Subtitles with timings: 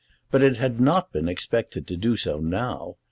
[0.31, 2.95] But it had not been expected to do so now.